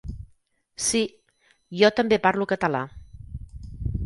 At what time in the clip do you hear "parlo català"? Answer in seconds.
2.25-2.85